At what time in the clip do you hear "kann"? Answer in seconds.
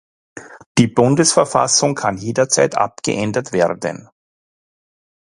1.93-2.17